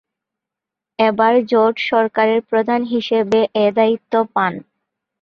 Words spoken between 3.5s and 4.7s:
এ দায়িত্ব পান।